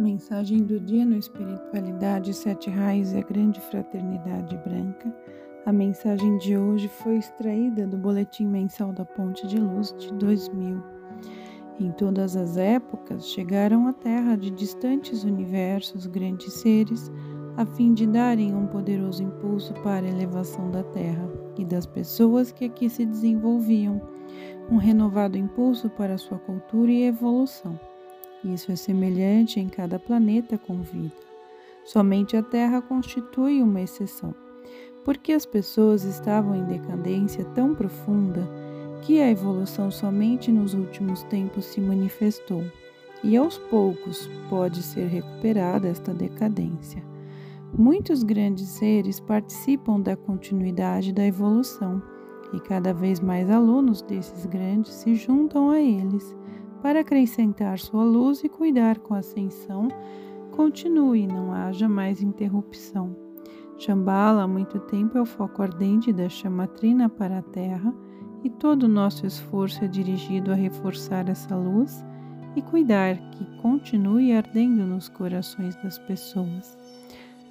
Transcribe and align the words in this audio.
Mensagem 0.00 0.62
do 0.62 0.80
dia 0.80 1.04
no 1.04 1.14
Espiritualidade 1.14 2.32
Sete 2.32 2.70
Raios 2.70 3.12
e 3.12 3.18
a 3.18 3.20
Grande 3.20 3.60
Fraternidade 3.60 4.56
Branca. 4.66 5.14
A 5.66 5.72
mensagem 5.74 6.38
de 6.38 6.56
hoje 6.56 6.88
foi 6.88 7.18
extraída 7.18 7.86
do 7.86 7.98
Boletim 7.98 8.46
Mensal 8.46 8.94
da 8.94 9.04
Ponte 9.04 9.46
de 9.46 9.58
Luz 9.58 9.94
de 9.98 10.10
2000. 10.14 10.82
Em 11.78 11.92
todas 11.92 12.34
as 12.34 12.56
épocas 12.56 13.28
chegaram 13.28 13.88
à 13.88 13.92
Terra 13.92 14.36
de 14.36 14.50
distantes 14.50 15.22
universos 15.22 16.06
grandes 16.06 16.54
seres 16.54 17.12
a 17.58 17.66
fim 17.66 17.92
de 17.92 18.06
darem 18.06 18.54
um 18.54 18.66
poderoso 18.68 19.22
impulso 19.22 19.74
para 19.82 20.06
a 20.06 20.10
elevação 20.10 20.70
da 20.70 20.82
Terra 20.82 21.30
e 21.58 21.64
das 21.66 21.84
pessoas 21.84 22.50
que 22.50 22.64
aqui 22.64 22.88
se 22.88 23.04
desenvolviam, 23.04 24.00
um 24.70 24.78
renovado 24.78 25.36
impulso 25.36 25.90
para 25.90 26.16
sua 26.16 26.38
cultura 26.38 26.90
e 26.90 27.04
evolução. 27.04 27.78
Isso 28.44 28.72
é 28.72 28.76
semelhante 28.76 29.60
em 29.60 29.68
cada 29.68 29.98
planeta 29.98 30.56
com 30.56 30.80
vida. 30.80 31.12
Somente 31.84 32.36
a 32.36 32.42
Terra 32.42 32.80
constitui 32.80 33.62
uma 33.62 33.80
exceção, 33.80 34.34
porque 35.04 35.32
as 35.32 35.44
pessoas 35.44 36.04
estavam 36.04 36.56
em 36.56 36.64
decadência 36.64 37.44
tão 37.54 37.74
profunda 37.74 38.48
que 39.02 39.20
a 39.20 39.30
evolução 39.30 39.90
somente 39.90 40.50
nos 40.50 40.74
últimos 40.74 41.22
tempos 41.24 41.66
se 41.66 41.80
manifestou, 41.80 42.64
e 43.22 43.36
aos 43.36 43.58
poucos 43.58 44.28
pode 44.48 44.82
ser 44.82 45.06
recuperada 45.06 45.88
esta 45.88 46.14
decadência. 46.14 47.02
Muitos 47.76 48.22
grandes 48.22 48.68
seres 48.68 49.20
participam 49.20 50.00
da 50.00 50.16
continuidade 50.16 51.12
da 51.12 51.26
evolução, 51.26 52.02
e 52.52 52.60
cada 52.60 52.92
vez 52.92 53.20
mais 53.20 53.50
alunos 53.50 54.02
desses 54.02 54.44
grandes 54.46 54.92
se 54.92 55.14
juntam 55.14 55.70
a 55.70 55.80
eles 55.80 56.34
para 56.82 57.00
acrescentar 57.00 57.78
sua 57.78 58.04
luz 58.04 58.42
e 58.42 58.48
cuidar 58.48 58.98
com 58.98 59.14
a 59.14 59.18
ascensão, 59.18 59.88
continue 60.50 61.26
não 61.26 61.52
haja 61.52 61.88
mais 61.88 62.22
interrupção. 62.22 63.16
Shambhala 63.78 64.42
há 64.42 64.48
muito 64.48 64.78
tempo 64.80 65.16
é 65.16 65.22
o 65.22 65.26
foco 65.26 65.62
ardente 65.62 66.12
da 66.12 66.28
chamatrina 66.28 67.08
para 67.08 67.38
a 67.38 67.42
Terra 67.42 67.94
e 68.44 68.50
todo 68.50 68.84
o 68.84 68.88
nosso 68.88 69.26
esforço 69.26 69.84
é 69.84 69.88
dirigido 69.88 70.52
a 70.52 70.54
reforçar 70.54 71.28
essa 71.28 71.56
luz 71.56 72.04
e 72.56 72.62
cuidar 72.62 73.16
que 73.30 73.44
continue 73.62 74.32
ardendo 74.32 74.84
nos 74.84 75.08
corações 75.08 75.76
das 75.76 75.98
pessoas. 75.98 76.76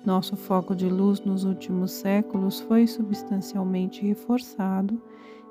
Nosso 0.05 0.35
foco 0.35 0.75
de 0.75 0.87
luz 0.87 1.21
nos 1.21 1.43
últimos 1.43 1.91
séculos 1.91 2.59
foi 2.61 2.87
substancialmente 2.87 4.05
reforçado 4.05 5.01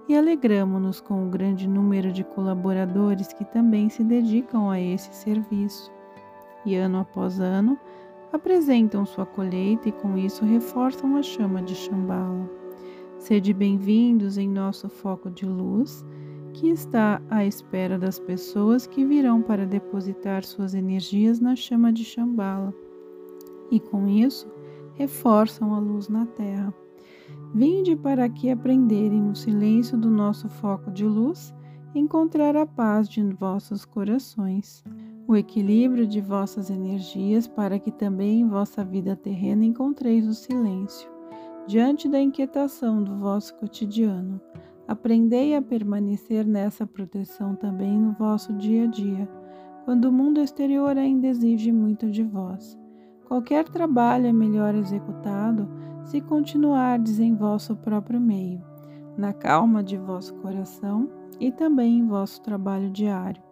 e 0.09 0.17
alegramo-nos 0.17 1.01
com 1.01 1.27
o 1.27 1.31
grande 1.31 1.69
número 1.69 2.11
de 2.11 2.25
colaboradores 2.25 3.33
que 3.33 3.45
também 3.45 3.91
se 3.91 4.03
dedicam 4.03 4.71
a 4.71 4.81
esse 4.81 5.15
serviço. 5.15 5.93
E 6.65 6.75
ano 6.75 7.01
após 7.01 7.39
ano, 7.39 7.79
apresentam 8.33 9.05
sua 9.05 9.27
colheita 9.27 9.91
e 9.91 9.93
com 9.93 10.17
isso 10.17 10.47
reforçam 10.47 11.17
a 11.17 11.23
chama 11.23 11.63
de 11.63 11.75
Shambhala. 11.75 12.49
Sede 13.19 13.53
bem-vindos 13.53 14.39
em 14.39 14.49
nosso 14.49 14.89
foco 14.89 15.31
de 15.31 15.45
luz, 15.45 16.03
que 16.55 16.71
está 16.71 17.21
à 17.29 17.45
espera 17.45 17.99
das 17.99 18.19
pessoas 18.19 18.87
que 18.87 19.05
virão 19.05 19.43
para 19.43 19.67
depositar 19.67 20.43
suas 20.43 20.73
energias 20.73 21.39
na 21.39 21.55
chama 21.55 21.93
de 21.93 22.05
Shambhala. 22.05 22.73
E 23.71 23.79
com 23.79 24.09
isso, 24.09 24.51
reforçam 24.95 25.75
a 25.75 25.79
luz 25.79 26.09
na 26.09 26.25
Terra. 26.25 26.73
Vinde 27.55 27.97
para 27.97 28.25
aqui 28.25 28.51
aprenderem 28.51 29.23
no 29.23 29.35
silêncio 29.35 29.97
do 29.97 30.11
nosso 30.11 30.49
foco 30.49 30.91
de 30.91 31.05
luz, 31.05 31.55
encontrar 31.95 32.57
a 32.57 32.67
paz 32.67 33.09
de 33.09 33.23
vossos 33.23 33.85
corações, 33.85 34.85
o 35.27 35.35
equilíbrio 35.35 36.07
de 36.07 36.21
vossas 36.21 36.71
energias, 36.71 37.47
para 37.47 37.79
que 37.79 37.91
também 37.91 38.41
em 38.41 38.49
vossa 38.49 38.85
vida 38.85 39.17
terrena 39.17 39.65
encontreis 39.65 40.27
o 40.27 40.35
silêncio. 40.35 41.11
Diante 41.67 42.09
da 42.09 42.21
inquietação 42.21 43.03
do 43.03 43.17
vosso 43.17 43.55
cotidiano, 43.57 44.41
aprendei 44.87 45.55
a 45.55 45.63
permanecer 45.63 46.47
nessa 46.47 46.87
proteção 46.87 47.55
também 47.55 47.99
no 47.99 48.13
vosso 48.13 48.53
dia 48.55 48.85
a 48.85 48.87
dia, 48.87 49.29
quando 49.85 50.07
o 50.07 50.13
mundo 50.13 50.41
exterior 50.41 50.97
ainda 50.99 51.27
exige 51.27 51.73
muito 51.73 52.11
de 52.11 52.23
vós. 52.23 52.79
Qualquer 53.27 53.65
trabalho 53.69 54.27
é 54.27 54.33
melhor 54.33 54.75
executado 54.75 55.69
se 56.09 56.23
continuardes 56.23 57.21
em 57.21 57.35
vosso 57.35 57.77
próprio 57.77 58.19
meio, 58.19 58.63
na 59.15 59.35
calma 59.35 59.83
de 59.83 59.99
vosso 59.99 60.35
coração 60.37 61.07
e 61.39 61.53
também 61.53 61.99
em 61.99 62.07
vosso 62.07 62.41
trabalho 62.41 62.91
diário. 62.91 63.43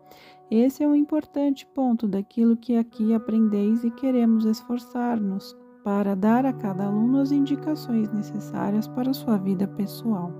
Esse 0.50 0.82
é 0.82 0.88
um 0.88 0.94
importante 0.94 1.66
ponto 1.66 2.08
daquilo 2.08 2.56
que 2.56 2.76
aqui 2.76 3.12
aprendeis 3.12 3.84
e 3.84 3.90
queremos 3.90 4.46
esforçar-nos 4.46 5.54
para 5.84 6.16
dar 6.16 6.46
a 6.46 6.52
cada 6.52 6.86
aluno 6.86 7.20
as 7.20 7.30
indicações 7.30 8.10
necessárias 8.10 8.88
para 8.88 9.12
sua 9.12 9.36
vida 9.36 9.68
pessoal. 9.68 10.32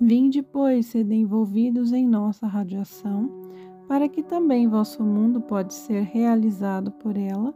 Vinde, 0.00 0.40
pois, 0.40 0.86
sede 0.86 1.16
envolvidos 1.16 1.92
em 1.92 2.06
nossa 2.06 2.46
radiação, 2.46 3.28
para 3.88 4.08
que 4.08 4.22
também 4.22 4.68
vosso 4.68 5.02
mundo 5.02 5.40
pode 5.40 5.74
ser 5.74 6.02
realizado 6.02 6.92
por 6.92 7.16
ela 7.16 7.52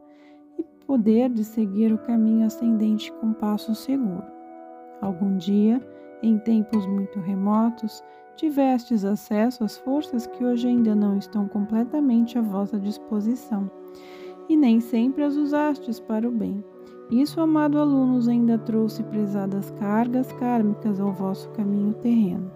poder 0.87 1.31
de 1.31 1.45
seguir 1.45 1.93
o 1.93 1.99
caminho 1.99 2.47
ascendente 2.47 3.13
com 3.15 3.33
passo 3.33 3.75
seguro. 3.75 4.25
Algum 5.01 5.37
dia, 5.37 5.81
em 6.23 6.39
tempos 6.39 6.87
muito 6.87 7.21
remotos, 7.21 8.03
tivestes 8.37 9.05
acesso 9.05 9.65
às 9.65 9.77
forças 9.79 10.27
que 10.27 10.45
hoje 10.45 10.69
ainda 10.69 10.95
não 10.95 11.17
estão 11.17 11.47
completamente 11.47 12.39
à 12.39 12.43
vossa 12.43 12.79
disposição, 12.79 13.71
e 14.49 14.57
nem 14.57 14.81
sempre 14.81 15.23
as 15.23 15.37
usastes 15.37 16.01
para 16.01 16.29
o 16.29 16.33
bem. 16.33 16.63
Isso, 17.11 17.41
amado 17.41 17.79
alunos, 17.79 18.29
ainda 18.29 18.59
trouxe 18.59 19.03
pesadas 19.05 19.71
cargas 19.73 20.33
kármicas 20.33 20.99
ao 20.99 21.13
vosso 21.13 21.51
caminho 21.51 21.95
terreno. 21.95 22.51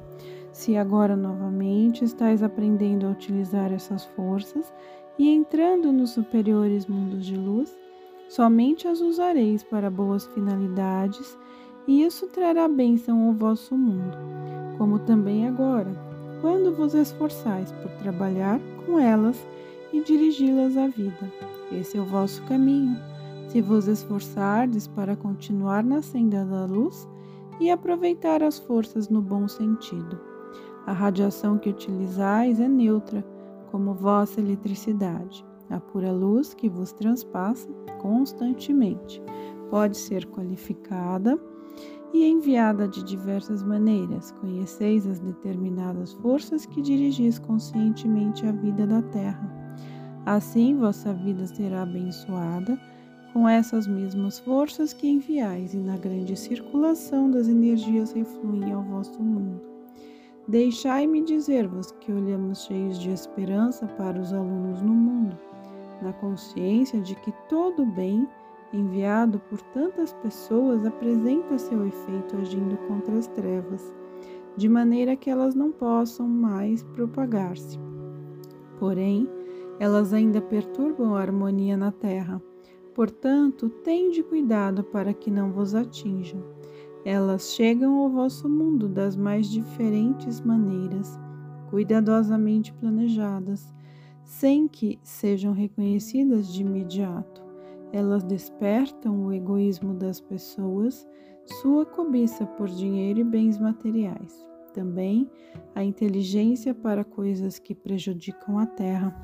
Se 0.53 0.77
agora 0.77 1.15
novamente 1.15 2.05
estáis 2.05 2.43
aprendendo 2.43 3.07
a 3.07 3.11
utilizar 3.11 3.73
essas 3.73 4.05
forças 4.07 4.73
e 5.19 5.29
entrando 5.29 5.93
nos 5.93 6.11
superiores 6.11 6.87
mundos 6.87 7.27
de 7.27 7.37
luz, 7.37 7.77
Somente 8.29 8.87
as 8.87 9.01
usareis 9.01 9.63
para 9.63 9.91
boas 9.91 10.27
finalidades, 10.27 11.39
e 11.87 12.03
isso 12.03 12.27
trará 12.27 12.69
bênção 12.69 13.27
ao 13.27 13.33
vosso 13.33 13.75
mundo, 13.75 14.19
como 14.77 14.99
também 14.99 15.49
agora, 15.49 15.91
quando 16.43 16.75
vos 16.77 16.93
esforçais 16.93 17.73
por 17.73 17.91
trabalhar 17.93 18.61
com 18.85 18.99
elas 18.99 19.43
e 19.95 20.03
dirigi-las 20.03 20.77
à 20.77 20.89
vida. 20.89 21.33
Esse 21.73 21.97
é 21.97 22.01
o 22.03 22.05
vosso 22.05 22.43
caminho. 22.43 22.99
Se 23.49 23.63
vos 23.63 23.89
esforçardes 23.89 24.87
para 24.87 25.17
continuar 25.17 25.83
na 25.83 26.03
senda 26.03 26.45
da 26.45 26.67
luz 26.67 27.09
e 27.59 27.71
aproveitar 27.71 28.43
as 28.43 28.59
forças 28.59 29.09
no 29.09 29.23
bom 29.23 29.49
sentido. 29.49 30.21
A 30.87 30.93
radiação 30.93 31.57
que 31.57 31.71
utilizais 31.71 32.61
é 32.61 32.69
neutra, 32.69 33.25
como 33.71 33.95
vossa 33.95 34.39
eletricidade 34.39 35.49
a 35.71 35.81
pura 35.81 36.13
luz 36.13 36.55
que 36.55 36.69
vos 36.69 36.93
transpassa 36.93 37.69
constantemente. 38.01 39.23
Pode 39.71 39.97
ser 39.97 40.27
qualificada 40.27 41.39
e 42.13 42.25
enviada 42.25 42.89
de 42.89 43.03
diversas 43.05 43.63
maneiras. 43.63 44.31
Conheceis 44.33 45.07
as 45.07 45.19
determinadas 45.19 46.13
forças 46.15 46.65
que 46.65 46.81
dirigis 46.81 47.39
conscientemente 47.39 48.47
a 48.47 48.53
vida 48.53 48.87
da 48.87 49.03
terra. 49.03 49.55
Assim, 50.25 50.77
vossa 50.77 51.13
vida 51.13 51.47
será 51.47 51.83
abençoada 51.83 52.79
com 53.33 53.49
essas 53.49 53.87
mesmas 53.87 54.39
forças 54.39 54.93
que 54.93 55.07
enviais, 55.07 55.75
e 55.75 55.79
na 55.79 55.97
grande 55.99 56.35
circulação 56.35 57.31
das 57.31 57.47
energias 57.47 58.13
refluem 58.13 58.73
ao 58.73 58.83
vosso 58.83 59.23
mundo. 59.23 59.61
Deixai-me 60.49 61.23
dizer-vos 61.23 61.93
que 62.01 62.11
olhamos 62.11 62.65
cheios 62.65 62.99
de 62.99 63.11
esperança 63.11 63.87
para 63.87 64.19
os 64.19 64.33
alunos 64.33 64.81
no 64.81 64.95
mundo 64.95 65.48
na 66.03 66.13
consciência 66.13 67.01
de 67.01 67.15
que 67.15 67.33
todo 67.49 67.85
bem 67.85 68.29
enviado 68.73 69.39
por 69.49 69.61
tantas 69.61 70.13
pessoas 70.15 70.85
apresenta 70.85 71.59
seu 71.59 71.87
efeito 71.87 72.37
agindo 72.37 72.77
contra 72.89 73.17
as 73.17 73.27
trevas, 73.29 73.95
de 74.57 74.69
maneira 74.69 75.17
que 75.17 75.31
elas 75.31 75.55
não 75.55 75.73
possam 75.73 76.29
mais 76.29 76.83
propagar-se. 76.83 77.79
Porém, 78.79 79.29
elas 79.81 80.13
ainda 80.13 80.41
perturbam 80.41 81.15
a 81.15 81.21
harmonia 81.21 81.77
na 81.77 81.93
terra. 81.93 82.43
Portanto, 82.95 83.69
tende 83.69 84.23
cuidado 84.23 84.83
para 84.83 85.15
que 85.15 85.31
não 85.31 85.53
vos 85.53 85.75
atinjam. 85.75 86.43
Elas 87.05 87.55
chegam 87.55 87.97
ao 87.99 88.11
vosso 88.11 88.49
mundo 88.49 88.89
das 88.89 89.17
mais 89.17 89.49
diferentes 89.49 90.41
maneiras, 90.41 91.19
cuidadosamente 91.71 92.73
planejadas, 92.75 93.73
sem 94.29 94.69
que 94.69 94.99
sejam 95.03 95.55
reconhecidas 95.55 96.53
de 96.53 96.61
imediato. 96.61 97.43
Elas 97.91 98.23
despertam 98.23 99.25
o 99.25 99.33
egoísmo 99.33 99.95
das 99.95 100.21
pessoas, 100.21 101.09
sua 101.63 101.87
cobiça 101.87 102.45
por 102.45 102.69
dinheiro 102.69 103.21
e 103.21 103.25
bens 103.25 103.59
materiais. 103.59 104.47
Também 104.75 105.31
a 105.75 105.83
inteligência 105.83 106.75
para 106.75 107.03
coisas 107.05 107.59
que 107.59 107.75
prejudicam 107.75 108.59
a 108.59 108.67
terra. 108.67 109.17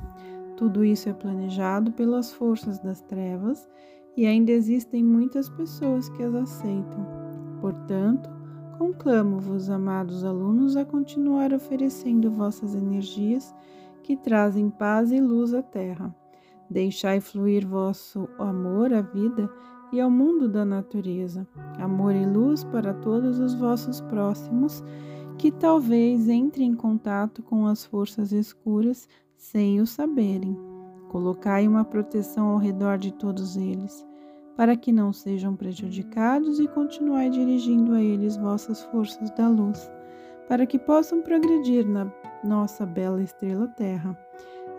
Tudo 0.56 0.82
isso 0.82 1.10
é 1.10 1.12
planejado 1.12 1.92
pelas 1.92 2.32
forças 2.32 2.78
das 2.78 3.02
trevas 3.02 3.68
e 4.16 4.24
ainda 4.24 4.52
existem 4.52 5.04
muitas 5.04 5.50
pessoas 5.50 6.08
que 6.08 6.22
as 6.22 6.34
aceitam. 6.34 7.06
Portanto, 7.60 8.30
conclamo-vos, 8.78 9.68
amados 9.68 10.24
alunos, 10.24 10.78
a 10.78 10.84
continuar 10.84 11.52
oferecendo 11.52 12.30
vossas 12.30 12.74
energias 12.74 13.54
que 14.04 14.16
trazem 14.16 14.68
paz 14.68 15.10
e 15.10 15.18
luz 15.18 15.54
à 15.54 15.62
Terra. 15.62 16.14
Deixai 16.68 17.20
fluir 17.20 17.66
vosso 17.66 18.28
amor 18.38 18.92
à 18.92 19.00
vida 19.00 19.50
e 19.90 20.00
ao 20.00 20.10
mundo 20.10 20.46
da 20.46 20.64
natureza, 20.64 21.46
amor 21.78 22.14
e 22.14 22.26
luz 22.26 22.62
para 22.64 22.92
todos 22.92 23.38
os 23.38 23.54
vossos 23.54 24.00
próximos 24.02 24.84
que 25.38 25.50
talvez 25.50 26.28
entrem 26.28 26.68
em 26.68 26.74
contato 26.74 27.42
com 27.42 27.66
as 27.66 27.84
forças 27.84 28.30
escuras 28.30 29.08
sem 29.36 29.80
o 29.80 29.86
saberem. 29.86 30.56
Colocai 31.08 31.66
uma 31.66 31.84
proteção 31.84 32.48
ao 32.48 32.58
redor 32.58 32.98
de 32.98 33.12
todos 33.12 33.56
eles, 33.56 34.06
para 34.54 34.76
que 34.76 34.92
não 34.92 35.12
sejam 35.12 35.56
prejudicados 35.56 36.60
e 36.60 36.68
continuai 36.68 37.30
dirigindo 37.30 37.94
a 37.94 38.02
eles 38.02 38.36
vossas 38.36 38.82
forças 38.84 39.30
da 39.30 39.48
luz, 39.48 39.90
para 40.46 40.66
que 40.66 40.78
possam 40.78 41.22
progredir 41.22 41.88
na 41.88 42.04
nossa 42.44 42.84
bela 42.84 43.22
estrela 43.22 43.66
Terra. 43.68 44.16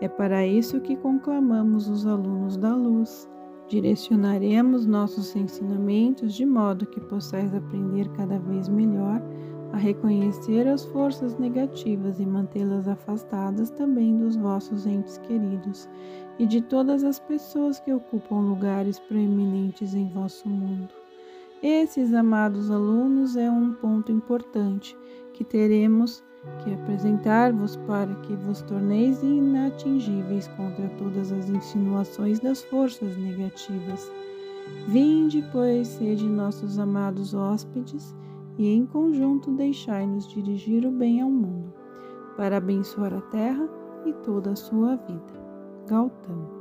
É 0.00 0.08
para 0.08 0.46
isso 0.46 0.80
que 0.80 0.96
conclamamos 0.96 1.88
os 1.88 2.06
alunos 2.06 2.56
da 2.56 2.74
luz. 2.74 3.28
Direcionaremos 3.68 4.86
nossos 4.86 5.34
ensinamentos 5.34 6.34
de 6.34 6.46
modo 6.46 6.86
que 6.86 7.00
possais 7.00 7.52
aprender 7.54 8.08
cada 8.10 8.38
vez 8.38 8.68
melhor 8.68 9.20
a 9.72 9.76
reconhecer 9.76 10.68
as 10.68 10.84
forças 10.86 11.36
negativas 11.36 12.20
e 12.20 12.26
mantê-las 12.26 12.86
afastadas 12.86 13.70
também 13.70 14.16
dos 14.16 14.36
vossos 14.36 14.86
entes 14.86 15.18
queridos 15.18 15.88
e 16.38 16.46
de 16.46 16.60
todas 16.60 17.02
as 17.02 17.18
pessoas 17.18 17.80
que 17.80 17.92
ocupam 17.92 18.40
lugares 18.40 18.98
preeminentes 19.00 19.94
em 19.94 20.08
vosso 20.08 20.48
mundo. 20.48 20.94
Esses, 21.62 22.14
amados 22.14 22.70
alunos, 22.70 23.36
é 23.36 23.50
um 23.50 23.72
ponto 23.72 24.12
importante 24.12 24.96
que 25.32 25.42
teremos 25.42 26.22
que 26.62 26.74
apresentar-vos 26.74 27.76
para 27.86 28.14
que 28.16 28.34
vos 28.34 28.62
torneis 28.62 29.22
inatingíveis 29.22 30.48
contra 30.48 30.88
todas 30.90 31.32
as 31.32 31.48
insinuações 31.48 32.40
das 32.40 32.62
forças 32.64 33.16
negativas. 33.16 34.10
Vinde, 34.88 35.44
pois, 35.52 35.88
sede 35.88 36.26
nossos 36.26 36.78
amados 36.78 37.34
hóspedes 37.34 38.14
e 38.58 38.66
em 38.66 38.86
conjunto 38.86 39.50
deixai-nos 39.52 40.26
dirigir 40.28 40.86
o 40.86 40.90
bem 40.90 41.20
ao 41.20 41.30
mundo, 41.30 41.72
para 42.36 42.56
abençoar 42.56 43.14
a 43.14 43.20
terra 43.20 43.68
e 44.04 44.12
toda 44.24 44.50
a 44.50 44.56
sua 44.56 44.96
vida. 44.96 45.46
Gautama 45.86 46.55